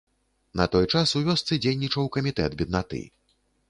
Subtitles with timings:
[0.61, 3.09] На той час у вёсцы дзейнічаў камітэт беднаты.